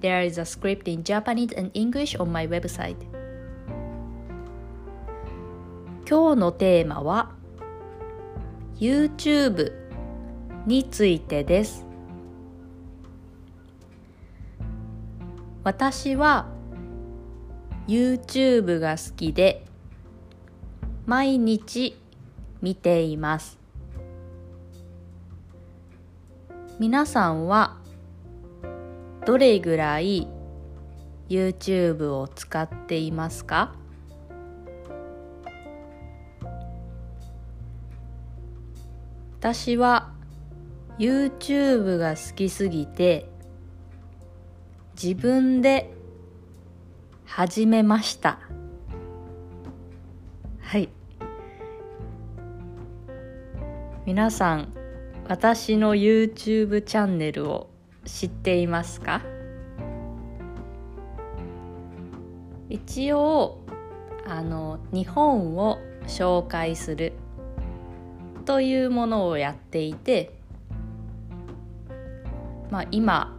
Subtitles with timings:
[0.00, 2.96] There is a script in Japanese and English on my website.
[6.08, 7.30] 今日のテーマは
[8.78, 9.72] YouTube
[10.66, 11.84] についてです。
[15.62, 16.46] 私は
[17.86, 19.66] YouTube が好きで
[21.04, 21.98] 毎日
[22.62, 23.58] 見ています。
[26.78, 27.79] 皆さんは
[29.26, 30.26] どれぐらい
[31.28, 33.74] YouTube を使っていますか？
[39.38, 40.12] 私は
[40.98, 43.28] YouTube が好きすぎて
[45.00, 45.90] 自分で
[47.24, 48.40] 始めました。
[50.60, 50.88] はい。
[54.04, 54.72] 皆さん
[55.28, 57.70] 私の YouTube チャンネルを
[58.04, 59.22] 知っていますか？
[62.68, 63.58] 一応
[64.26, 67.12] あの日本を紹介する
[68.44, 70.32] というものをやっていて、
[72.70, 73.36] まあ、今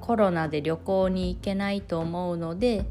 [0.00, 2.86] コロナで旅行に行けないと思うので、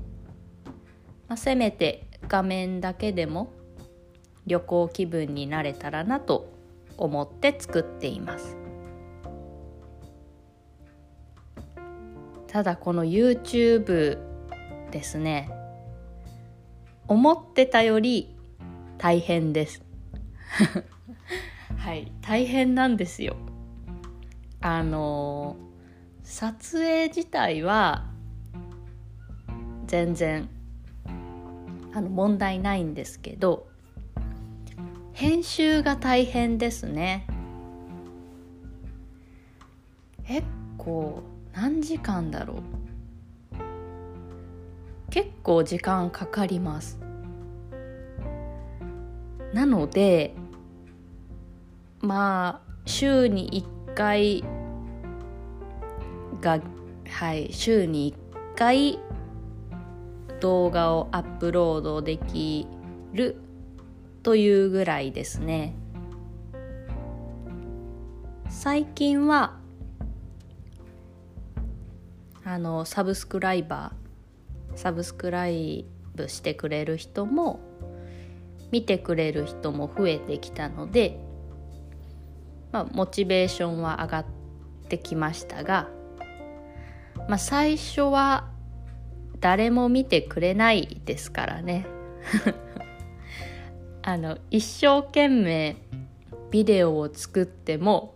[1.28, 3.52] まあ、せめて画面だけでも
[4.46, 6.52] 旅行気分になれたらなと
[6.98, 8.58] 思って作っています。
[12.56, 14.17] ただこの YouTube
[14.89, 15.52] ですね。
[17.06, 18.34] 思ってたより
[18.97, 19.84] 大変です。
[21.75, 23.35] はい大変なんですよ。
[24.62, 25.57] あの
[26.24, 28.06] 撮影自体は
[29.85, 30.47] 全然
[31.91, 33.68] あの問題ないんですけど
[35.12, 37.28] 編集が大変ですね。
[40.25, 40.47] 結
[40.78, 42.58] 構何時間だろう？
[45.10, 47.00] 結構時間かかります。
[49.54, 50.36] なので
[52.02, 54.44] まあ週に1回
[56.42, 56.60] が
[57.10, 58.14] はい週に
[58.54, 59.00] 1回
[60.42, 62.68] 動画をアップロードでき
[63.14, 63.38] る
[64.24, 65.74] というぐらいですね。
[68.50, 69.58] 最近は
[72.47, 77.59] あのサブスクライバーサブスクライブしてくれる人も
[78.72, 81.17] 見てくれる人も増えてきたので、
[82.72, 84.25] まあ、モチベーションは上がっ
[84.89, 85.89] てきましたが、
[87.28, 88.47] まあ、最初は
[89.39, 91.88] 誰も見てくれないですからね。
[94.03, 95.77] あの一生懸命
[96.51, 98.13] ビデオを作っても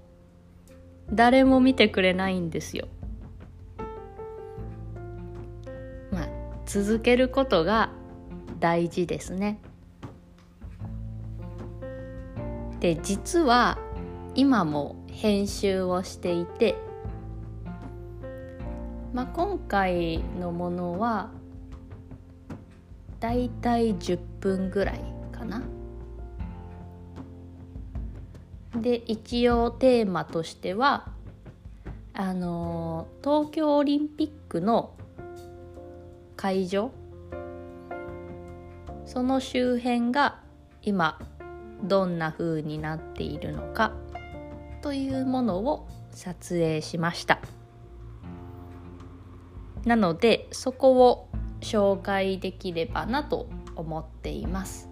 [1.12, 2.88] 誰も見てくれないんですよ。
[6.70, 7.90] 続けることが
[8.60, 9.60] 大事ですね。
[12.80, 13.80] で実は
[14.36, 16.76] 今も編集をしていて、
[19.14, 21.32] まあ、今回のものは
[23.20, 25.64] だいたい10分ぐらいかな。
[28.76, 31.08] で一応テーマとしては
[32.14, 34.94] あの東京オリンピックの
[36.40, 36.92] 会場。
[39.04, 40.40] その周辺が
[40.82, 41.20] 今
[41.84, 43.92] どんな風になっているのか
[44.82, 47.42] というものを撮影しました。
[49.84, 51.28] なのでそこを
[51.60, 54.90] 紹介できればなと思っています。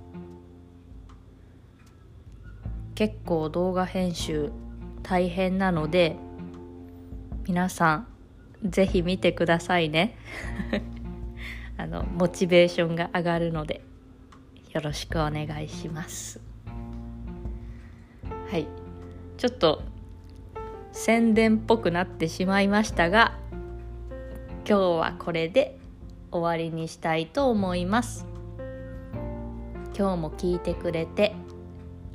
[2.93, 4.51] 結構動画編集
[5.01, 6.17] 大変なので
[7.47, 8.07] 皆さん
[8.65, 10.17] 是非見てくださいね。
[11.77, 13.81] あのモチベーションが上がるので
[14.73, 16.41] よろしくお願いします。
[18.49, 18.67] はい。
[19.37, 19.83] ちょっと
[20.91, 23.37] 宣伝っぽくなってしまいましたが
[24.67, 25.77] 今日はこれで
[26.31, 28.25] 終わりにしたいと思います。
[29.97, 31.35] 今日も聞いてくれて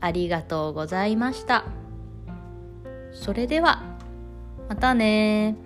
[0.01, 1.65] ありがとうございました。
[3.13, 3.83] それでは
[4.69, 5.57] またね